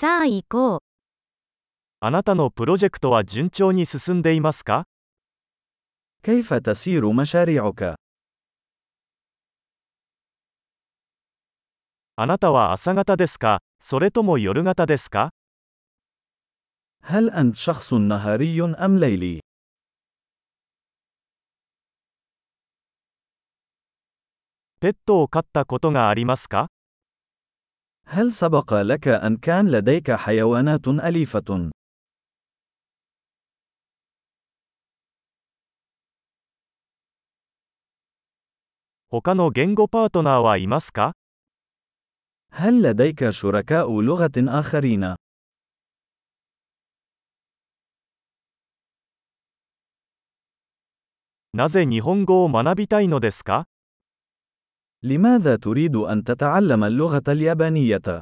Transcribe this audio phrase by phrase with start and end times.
[0.00, 0.78] さあ行こう。
[2.00, 4.84] あなたのプロジェクトは順調に進んでいますか
[6.22, 7.96] كيف تسير مشاريعك؟
[12.16, 15.32] あなたは朝方ですかそれとも夜型ですか
[17.02, 19.40] هل أنت شخص نهاري أم ليلي؟
[24.80, 26.68] ペットを飼ったことがありますか
[28.15, 31.71] هل سبق لك أن كان لديك حيوانات أليفة؟
[39.09, 41.13] 他の言語パートナーはいますか
[42.51, 45.15] هل لديك شركاء لغة آخرين؟
[51.53, 53.65] なぜ日本語を学びたいのですか
[55.03, 58.21] لماذا تريد أن تتعلم اللغة اليابانية؟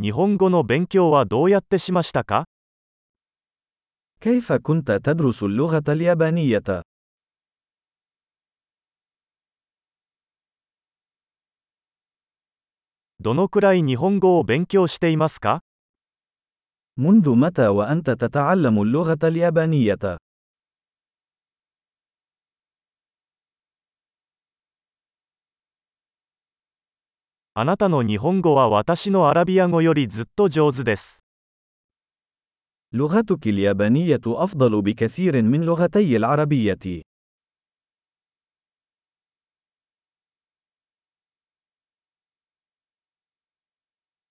[0.00, 2.44] 日本語の勉強はどうやってしましたか
[4.20, 6.82] كيف كنت تدرس اللغة اليابانية؟
[13.20, 15.60] どのくらい日本語を勉強していますか
[16.98, 20.18] منذ متى وأنت تتعلم اللغة اليابانية؟
[27.56, 31.24] あなたの日本語は私のアラビア語よりずっと上手です。
[32.92, 37.02] لغتك اليابانية أفضل بكثير من لغتي العربية.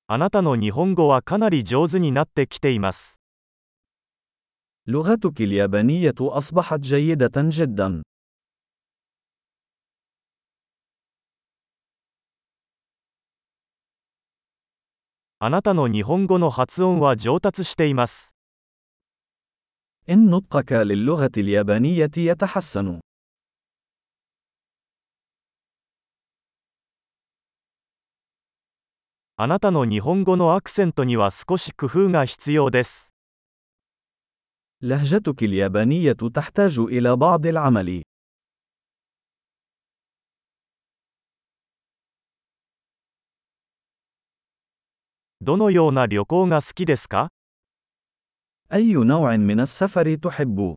[0.07, 3.21] あなたの日本語はかなり上手になってきています。
[4.85, 8.03] لغتك اليابانية أصبحت جيدة جدا.
[15.39, 18.35] あなたの日本語の発音は上達しています。
[20.09, 22.99] إن نطقك للغة اليابانية يتحسن.
[29.37, 33.13] あなたの日本語のアクセントには少し工夫が必要です。
[34.81, 38.03] لهجتك اليابانية تحتاج إلى بعض العمل.
[45.41, 47.29] どのような旅行が好きですか
[48.73, 50.75] أي نوع من السفر تحب؟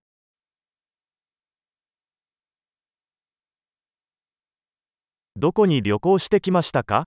[5.36, 7.04] どこに旅行してきましたか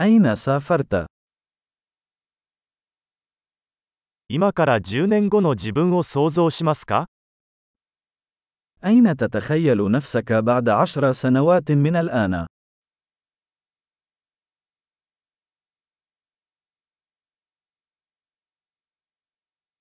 [0.00, 1.06] أين سافرت؟
[4.28, 7.06] 今から10年後の自分を想像しますか
[8.84, 12.46] أين تتخيل نفسك بعد عشر سنوات من الآن؟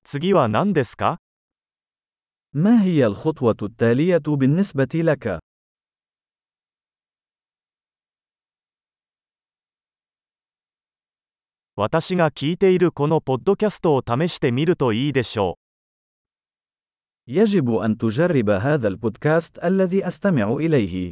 [0.03, 1.17] 次は何ですか
[2.53, 5.39] ما هي الخطوة التالية بالنسبة لك؟
[11.75, 15.67] 私が聞いているこのポッドキャストを試してみるといいでしょう。
[17.31, 21.11] يجب أن تجرب هذا البودكاست الذي أستمع إليه.